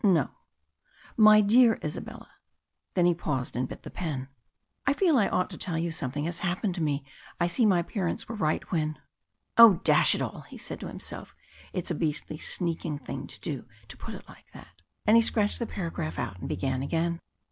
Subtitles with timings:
[0.03, 0.31] No
[1.15, 2.31] "My dear Isabella,"
[2.95, 4.29] then he paused and bit the pen.
[4.87, 7.05] "I feel I ought to tell you something has happened to me.
[7.39, 8.97] I see my parents were right when"
[9.59, 9.75] "Oh!
[9.83, 11.35] dash it all," he said to himself,
[11.71, 15.59] "it's a beastly sneaking thing to do to put it like that," and he scratched
[15.59, 17.21] the paragraph out and began again.